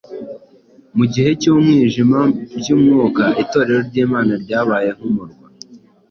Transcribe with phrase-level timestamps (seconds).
[0.97, 5.47] Mu gihe cy’umwijima mu by’Umwuka, Itorero ry’Imana ryabaye nk’umurwa